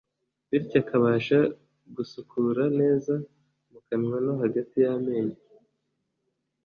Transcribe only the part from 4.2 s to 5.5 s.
no hagati y'amenyo.